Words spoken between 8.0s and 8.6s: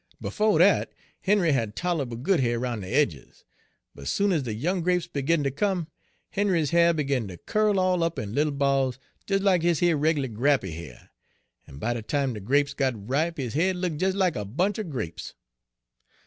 up in little